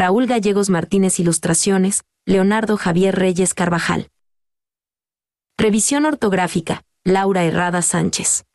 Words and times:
Raúl 0.00 0.26
Gallegos 0.26 0.70
Martínez 0.70 1.20
Ilustraciones, 1.20 2.04
Leonardo 2.24 2.78
Javier 2.78 3.14
Reyes 3.16 3.52
Carvajal. 3.52 4.08
Revisión 5.58 6.06
ortográfica, 6.06 6.84
Laura 7.04 7.44
Herrada 7.44 7.82
Sánchez. 7.82 8.46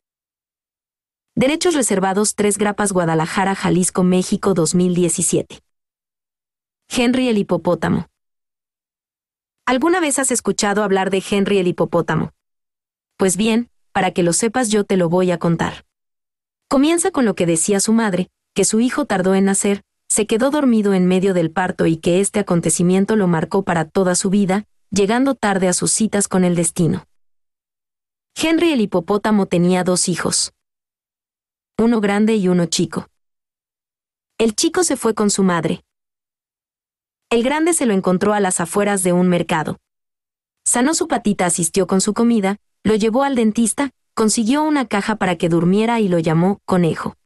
Derechos 1.36 1.76
reservados 1.76 2.34
3 2.34 2.58
Grapas 2.58 2.90
Guadalajara, 2.90 3.54
Jalisco, 3.54 4.02
México 4.02 4.54
2017. 4.54 5.60
Henry 6.88 7.28
el 7.28 7.38
hipopótamo. 7.38 8.08
¿Alguna 9.66 10.00
vez 10.00 10.18
has 10.18 10.32
escuchado 10.32 10.82
hablar 10.82 11.10
de 11.10 11.22
Henry 11.30 11.58
el 11.58 11.68
hipopótamo? 11.68 12.32
Pues 13.16 13.36
bien, 13.36 13.70
para 13.92 14.10
que 14.10 14.24
lo 14.24 14.32
sepas 14.32 14.68
yo 14.68 14.82
te 14.82 14.96
lo 14.96 15.08
voy 15.08 15.30
a 15.30 15.38
contar. 15.38 15.84
Comienza 16.66 17.12
con 17.12 17.24
lo 17.24 17.36
que 17.36 17.46
decía 17.46 17.78
su 17.78 17.92
madre, 17.92 18.30
que 18.52 18.64
su 18.64 18.80
hijo 18.80 19.04
tardó 19.04 19.36
en 19.36 19.44
nacer, 19.44 19.84
se 20.08 20.26
quedó 20.26 20.50
dormido 20.50 20.94
en 20.94 21.06
medio 21.06 21.34
del 21.34 21.50
parto 21.50 21.86
y 21.86 21.96
que 21.96 22.20
este 22.20 22.40
acontecimiento 22.40 23.16
lo 23.16 23.26
marcó 23.26 23.62
para 23.62 23.84
toda 23.84 24.14
su 24.14 24.30
vida, 24.30 24.66
llegando 24.90 25.34
tarde 25.34 25.68
a 25.68 25.72
sus 25.72 25.92
citas 25.92 26.28
con 26.28 26.44
el 26.44 26.54
destino. 26.54 27.06
Henry 28.34 28.72
el 28.72 28.80
hipopótamo 28.80 29.46
tenía 29.46 29.82
dos 29.82 30.08
hijos. 30.08 30.52
Uno 31.78 32.00
grande 32.00 32.36
y 32.36 32.48
uno 32.48 32.66
chico. 32.66 33.08
El 34.38 34.54
chico 34.54 34.84
se 34.84 34.96
fue 34.96 35.14
con 35.14 35.30
su 35.30 35.42
madre. 35.42 35.82
El 37.30 37.42
grande 37.42 37.74
se 37.74 37.86
lo 37.86 37.94
encontró 37.94 38.34
a 38.34 38.40
las 38.40 38.60
afueras 38.60 39.02
de 39.02 39.12
un 39.12 39.28
mercado. 39.28 39.78
Sanó 40.64 40.94
su 40.94 41.08
patita, 41.08 41.46
asistió 41.46 41.86
con 41.86 42.00
su 42.00 42.14
comida, 42.14 42.58
lo 42.84 42.94
llevó 42.94 43.24
al 43.24 43.34
dentista, 43.34 43.90
consiguió 44.14 44.62
una 44.62 44.86
caja 44.86 45.16
para 45.16 45.36
que 45.36 45.48
durmiera 45.48 46.00
y 46.00 46.08
lo 46.08 46.18
llamó 46.18 46.60
conejo. 46.64 47.16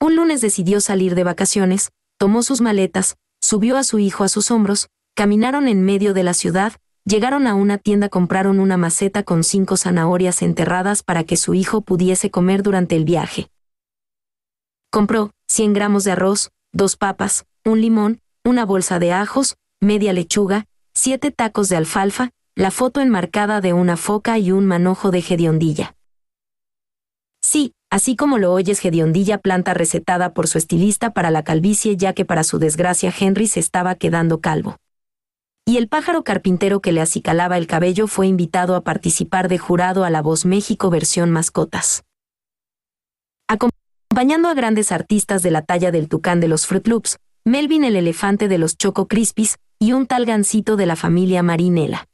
Un 0.00 0.14
lunes 0.14 0.40
decidió 0.40 0.80
salir 0.80 1.14
de 1.16 1.24
vacaciones, 1.24 1.90
tomó 2.18 2.42
sus 2.42 2.60
maletas, 2.60 3.16
subió 3.40 3.76
a 3.76 3.82
su 3.82 3.98
hijo 3.98 4.22
a 4.22 4.28
sus 4.28 4.50
hombros, 4.52 4.88
caminaron 5.16 5.66
en 5.66 5.84
medio 5.84 6.14
de 6.14 6.22
la 6.22 6.34
ciudad, 6.34 6.74
llegaron 7.04 7.48
a 7.48 7.54
una 7.54 7.78
tienda, 7.78 8.08
compraron 8.08 8.60
una 8.60 8.76
maceta 8.76 9.24
con 9.24 9.42
cinco 9.42 9.76
zanahorias 9.76 10.42
enterradas 10.42 11.02
para 11.02 11.24
que 11.24 11.36
su 11.36 11.54
hijo 11.54 11.80
pudiese 11.80 12.30
comer 12.30 12.62
durante 12.62 12.94
el 12.94 13.04
viaje. 13.04 13.50
Compró 14.90 15.32
100 15.48 15.72
gramos 15.72 16.04
de 16.04 16.12
arroz, 16.12 16.50
dos 16.72 16.96
papas, 16.96 17.44
un 17.64 17.80
limón, 17.80 18.20
una 18.44 18.64
bolsa 18.64 19.00
de 19.00 19.12
ajos, 19.12 19.56
media 19.80 20.12
lechuga, 20.12 20.66
siete 20.94 21.32
tacos 21.32 21.68
de 21.68 21.76
alfalfa, 21.76 22.30
la 22.54 22.70
foto 22.70 23.00
enmarcada 23.00 23.60
de 23.60 23.72
una 23.72 23.96
foca 23.96 24.38
y 24.38 24.52
un 24.52 24.66
manojo 24.66 25.10
de 25.10 25.18
hediondilla. 25.28 25.94
Sí, 27.90 27.96
así 27.96 28.16
como 28.16 28.38
lo 28.38 28.52
oyes 28.52 28.84
Hediondilla 28.84 29.38
planta 29.38 29.74
recetada 29.74 30.34
por 30.34 30.46
su 30.46 30.58
estilista 30.58 31.12
para 31.12 31.30
la 31.30 31.42
calvicie 31.42 31.96
ya 31.96 32.12
que 32.12 32.24
para 32.24 32.44
su 32.44 32.58
desgracia 32.58 33.12
Henry 33.18 33.46
se 33.46 33.60
estaba 33.60 33.94
quedando 33.94 34.40
calvo. 34.40 34.76
Y 35.66 35.76
el 35.76 35.88
pájaro 35.88 36.24
carpintero 36.24 36.80
que 36.80 36.92
le 36.92 37.00
acicalaba 37.00 37.58
el 37.58 37.66
cabello 37.66 38.06
fue 38.06 38.26
invitado 38.26 38.74
a 38.74 38.82
participar 38.82 39.48
de 39.48 39.58
jurado 39.58 40.04
a 40.04 40.10
la 40.10 40.22
Voz 40.22 40.46
México 40.46 40.90
versión 40.90 41.30
mascotas. 41.30 42.04
Acompañando 43.48 44.48
a 44.48 44.54
grandes 44.54 44.92
artistas 44.92 45.42
de 45.42 45.50
la 45.50 45.62
talla 45.62 45.90
del 45.90 46.08
tucán 46.08 46.40
de 46.40 46.48
los 46.48 46.66
Fruit 46.66 46.86
Loops, 46.86 47.18
Melvin 47.44 47.84
el 47.84 47.96
elefante 47.96 48.48
de 48.48 48.58
los 48.58 48.76
Choco 48.76 49.08
Crispies 49.08 49.58
y 49.78 49.92
un 49.92 50.06
tal 50.06 50.24
gancito 50.26 50.76
de 50.76 50.86
la 50.86 50.96
familia 50.96 51.42
Marinela. 51.42 52.06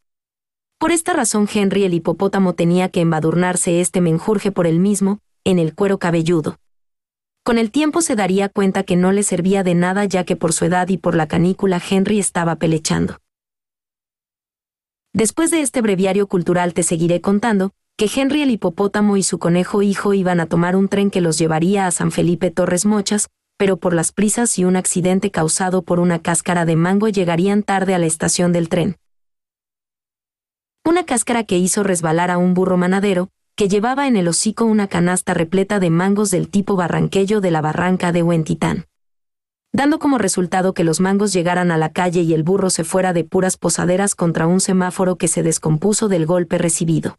Por 0.79 0.91
esta 0.91 1.13
razón 1.13 1.49
Henry 1.53 1.85
el 1.85 1.95
hipopótamo 1.95 2.55
tenía 2.55 2.89
que 2.89 3.01
embadurnarse 3.01 3.81
este 3.81 4.01
menjurje 4.01 4.53
por 4.53 4.67
él 4.67 4.81
mismo, 4.81 5.21
en 5.45 5.59
el 5.59 5.75
cuero 5.75 5.99
cabelludo. 5.99 6.57
Con 7.45 7.59
el 7.59 7.71
tiempo 7.71 8.01
se 8.01 8.17
daría 8.17 8.49
cuenta 8.49 8.83
que 8.83 8.97
no 8.97 9.13
le 9.13 9.23
servía 9.23 9.63
de 9.63 9.75
nada 9.75 10.07
ya 10.07 10.25
que 10.25 10.37
por 10.37 10.55
su 10.55 10.65
edad 10.65 10.89
y 10.89 10.97
por 10.97 11.15
la 11.15 11.29
canícula 11.29 11.81
Henry 11.89 12.19
estaba 12.19 12.57
pelechando. 12.57 13.19
Después 15.13 15.51
de 15.51 15.61
este 15.61 15.83
breviario 15.83 16.27
cultural 16.27 16.73
te 16.73 16.83
seguiré 16.83 17.21
contando, 17.21 17.73
que 17.97 18.11
Henry 18.13 18.43
el 18.43 18.51
hipopótamo 18.51 19.17
y 19.17 19.23
su 19.23 19.39
conejo 19.39 19.83
hijo 19.83 20.15
iban 20.15 20.41
a 20.41 20.47
tomar 20.47 20.75
un 20.75 20.89
tren 20.89 21.11
que 21.11 21.21
los 21.21 21.39
llevaría 21.39 21.87
a 21.87 21.91
San 21.91 22.11
Felipe 22.11 22.51
Torres 22.51 22.87
Mochas, 22.87 23.29
pero 23.57 23.77
por 23.77 23.95
las 23.95 24.11
prisas 24.11 24.59
y 24.59 24.65
un 24.65 24.75
accidente 24.75 25.31
causado 25.31 25.83
por 25.83 26.01
una 26.01 26.21
cáscara 26.21 26.65
de 26.65 26.77
mango 26.77 27.09
llegarían 27.09 27.63
tarde 27.63 27.95
a 27.95 27.99
la 27.99 28.07
estación 28.07 28.53
del 28.53 28.69
tren. 28.69 28.97
Una 30.85 31.05
cáscara 31.05 31.45
que 31.45 31.59
hizo 31.59 31.83
resbalar 31.83 32.31
a 32.31 32.39
un 32.39 32.55
burro 32.55 32.77
manadero, 32.77 33.29
que 33.57 33.69
llevaba 33.69 34.09
en 34.09 34.17
el 34.17 34.27
hocico 34.27 34.65
una 34.65 34.89
canasta 34.89 35.33
repleta 35.33 35.79
de 35.79 35.89
mangos 35.89 36.33
del 36.33 36.49
tipo 36.49 36.75
barranquello 36.75 37.41
de 37.41 37.53
la 37.53 37.61
barranca 37.61 38.11
de 38.11 38.25
Huentitán. 38.25 38.87
Dando 39.73 40.01
como 40.01 40.19
resultado 40.19 40.75
que 40.75 40.83
los 40.83 41.01
mangos 41.01 41.33
llegaran 41.33 41.71
a 41.71 41.79
la 41.79 41.93
calle 41.93 42.23
y 42.23 42.35
el 42.35 42.43
burro 42.43 42.69
se 42.69 42.83
fuera 42.83 43.13
de 43.13 43.23
puras 43.23 43.57
posaderas 43.57 44.17
contra 44.17 44.49
un 44.49 44.61
semáforo 44.61 45.17
que 45.17 45.29
se 45.29 45.45
descompuso 45.45 46.09
del 46.09 46.27
golpe 46.27 46.59
recibido. 46.59 47.17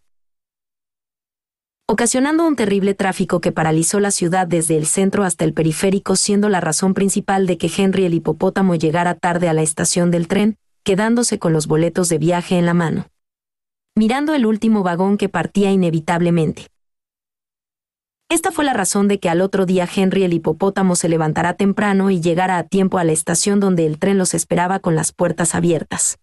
Ocasionando 1.87 2.45
un 2.45 2.57
terrible 2.57 2.95
tráfico 2.95 3.39
que 3.39 3.53
paralizó 3.53 4.01
la 4.01 4.11
ciudad 4.11 4.45
desde 4.45 4.75
el 4.75 4.87
centro 4.87 5.23
hasta 5.23 5.45
el 5.45 5.53
periférico, 5.53 6.17
siendo 6.17 6.49
la 6.49 6.59
razón 6.59 6.93
principal 6.93 7.47
de 7.47 7.57
que 7.57 7.71
Henry 7.73 8.05
el 8.05 8.13
hipopótamo 8.13 8.75
llegara 8.75 9.15
tarde 9.15 9.47
a 9.47 9.53
la 9.53 9.61
estación 9.61 10.11
del 10.11 10.27
tren, 10.27 10.57
quedándose 10.83 11.39
con 11.39 11.53
los 11.53 11.67
boletos 11.67 12.09
de 12.09 12.17
viaje 12.17 12.57
en 12.57 12.65
la 12.65 12.73
mano 12.73 13.07
mirando 13.97 14.33
el 14.33 14.45
último 14.45 14.83
vagón 14.83 15.17
que 15.17 15.29
partía 15.29 15.71
inevitablemente. 15.71 16.67
Esta 18.29 18.51
fue 18.51 18.65
la 18.65 18.73
razón 18.73 19.07
de 19.07 19.19
que 19.19 19.29
al 19.29 19.39
otro 19.39 19.65
día 19.65 19.87
Henry 19.93 20.23
el 20.23 20.33
hipopótamo 20.33 20.95
se 20.95 21.07
levantara 21.07 21.53
temprano 21.53 22.09
y 22.09 22.19
llegara 22.19 22.57
a 22.57 22.63
tiempo 22.63 22.97
a 22.97 23.05
la 23.05 23.13
estación 23.13 23.61
donde 23.61 23.85
el 23.85 23.97
tren 23.97 24.17
los 24.17 24.33
esperaba 24.33 24.79
con 24.79 24.95
las 24.95 25.13
puertas 25.13 25.55
abiertas. 25.55 26.17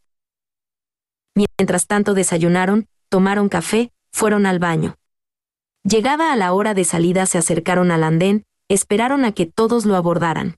Mientras 1.34 1.87
tanto 1.87 2.12
desayunaron, 2.12 2.88
tomaron 3.09 3.49
café, 3.49 3.91
fueron 4.12 4.44
al 4.44 4.59
baño. 4.59 4.97
Llegada 5.83 6.33
a 6.33 6.37
la 6.37 6.53
hora 6.53 6.75
de 6.75 6.84
salida 6.84 7.25
se 7.25 7.39
acercaron 7.39 7.91
al 7.91 8.04
andén, 8.04 8.44
esperaron 8.69 9.25
a 9.25 9.33
que 9.33 9.47
todos 9.47 9.87
lo 9.87 9.97
abordaran. 9.97 10.56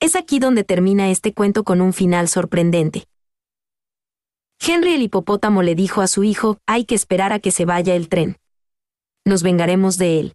Es 0.00 0.16
aquí 0.16 0.38
donde 0.38 0.64
termina 0.64 1.10
este 1.10 1.34
cuento 1.34 1.64
con 1.64 1.82
un 1.82 1.92
final 1.92 2.28
sorprendente. 2.28 3.06
Henry 4.60 4.94
el 4.94 5.02
hipopótamo 5.02 5.62
le 5.62 5.74
dijo 5.74 6.00
a 6.00 6.06
su 6.06 6.24
hijo, 6.24 6.58
hay 6.66 6.84
que 6.84 6.94
esperar 6.94 7.32
a 7.32 7.38
que 7.38 7.50
se 7.50 7.64
vaya 7.64 7.94
el 7.94 8.08
tren. 8.08 8.36
Nos 9.24 9.42
vengaremos 9.42 9.98
de 9.98 10.20
él. 10.20 10.34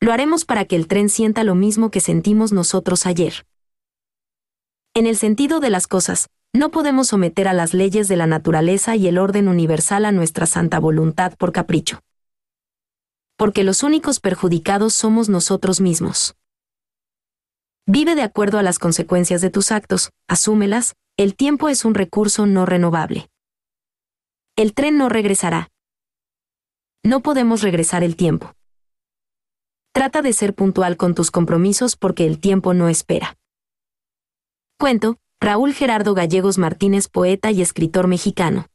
Lo 0.00 0.12
haremos 0.12 0.44
para 0.44 0.64
que 0.64 0.76
el 0.76 0.88
tren 0.88 1.08
sienta 1.08 1.44
lo 1.44 1.54
mismo 1.54 1.90
que 1.90 2.00
sentimos 2.00 2.52
nosotros 2.52 3.06
ayer. 3.06 3.46
En 4.94 5.06
el 5.06 5.16
sentido 5.16 5.60
de 5.60 5.70
las 5.70 5.86
cosas, 5.86 6.28
no 6.52 6.70
podemos 6.70 7.08
someter 7.08 7.48
a 7.48 7.52
las 7.52 7.74
leyes 7.74 8.08
de 8.08 8.16
la 8.16 8.26
naturaleza 8.26 8.96
y 8.96 9.08
el 9.08 9.18
orden 9.18 9.48
universal 9.48 10.04
a 10.06 10.12
nuestra 10.12 10.46
santa 10.46 10.78
voluntad 10.78 11.34
por 11.36 11.52
capricho. 11.52 12.00
Porque 13.36 13.64
los 13.64 13.82
únicos 13.82 14.20
perjudicados 14.20 14.94
somos 14.94 15.28
nosotros 15.28 15.80
mismos. 15.80 16.34
Vive 17.86 18.14
de 18.14 18.22
acuerdo 18.22 18.58
a 18.58 18.62
las 18.62 18.78
consecuencias 18.78 19.42
de 19.42 19.50
tus 19.50 19.70
actos, 19.70 20.10
asúmelas, 20.28 20.94
el 21.18 21.34
tiempo 21.34 21.70
es 21.70 21.86
un 21.86 21.94
recurso 21.94 22.44
no 22.44 22.66
renovable. 22.66 23.30
El 24.54 24.74
tren 24.74 24.98
no 24.98 25.08
regresará. 25.08 25.70
No 27.02 27.22
podemos 27.22 27.62
regresar 27.62 28.04
el 28.04 28.16
tiempo. 28.16 28.52
Trata 29.92 30.20
de 30.20 30.34
ser 30.34 30.54
puntual 30.54 30.98
con 30.98 31.14
tus 31.14 31.30
compromisos 31.30 31.96
porque 31.96 32.26
el 32.26 32.38
tiempo 32.38 32.74
no 32.74 32.90
espera. 32.90 33.38
Cuento, 34.78 35.16
Raúl 35.40 35.72
Gerardo 35.72 36.12
Gallegos 36.12 36.58
Martínez, 36.58 37.08
poeta 37.08 37.50
y 37.50 37.62
escritor 37.62 38.08
mexicano. 38.08 38.66